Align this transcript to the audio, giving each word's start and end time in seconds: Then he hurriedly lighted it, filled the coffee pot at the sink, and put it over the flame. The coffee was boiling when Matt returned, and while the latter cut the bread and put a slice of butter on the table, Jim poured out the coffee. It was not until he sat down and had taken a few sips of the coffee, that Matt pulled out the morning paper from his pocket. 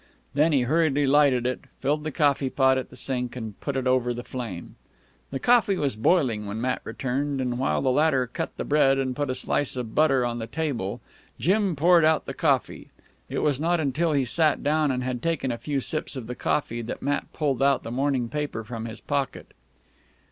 Then 0.33 0.51
he 0.51 0.63
hurriedly 0.63 1.05
lighted 1.05 1.45
it, 1.45 1.59
filled 1.79 2.03
the 2.03 2.11
coffee 2.11 2.49
pot 2.49 2.79
at 2.79 2.89
the 2.89 2.95
sink, 2.95 3.35
and 3.35 3.59
put 3.59 3.77
it 3.77 3.85
over 3.85 4.15
the 4.15 4.23
flame. 4.23 4.75
The 5.29 5.39
coffee 5.39 5.75
was 5.75 5.95
boiling 5.95 6.47
when 6.47 6.59
Matt 6.59 6.81
returned, 6.83 7.39
and 7.39 7.59
while 7.59 7.83
the 7.83 7.91
latter 7.91 8.25
cut 8.25 8.57
the 8.57 8.63
bread 8.63 8.97
and 8.97 9.15
put 9.15 9.29
a 9.29 9.35
slice 9.35 9.75
of 9.75 9.93
butter 9.93 10.25
on 10.25 10.39
the 10.39 10.47
table, 10.47 11.01
Jim 11.37 11.75
poured 11.75 12.03
out 12.03 12.25
the 12.25 12.33
coffee. 12.33 12.89
It 13.29 13.43
was 13.43 13.59
not 13.59 13.79
until 13.79 14.13
he 14.13 14.25
sat 14.25 14.63
down 14.63 14.89
and 14.89 15.03
had 15.03 15.21
taken 15.21 15.51
a 15.51 15.57
few 15.59 15.79
sips 15.79 16.15
of 16.15 16.25
the 16.25 16.33
coffee, 16.33 16.81
that 16.81 17.03
Matt 17.03 17.31
pulled 17.31 17.61
out 17.61 17.83
the 17.83 17.91
morning 17.91 18.27
paper 18.27 18.63
from 18.63 18.85
his 18.85 18.99
pocket. 19.01 19.51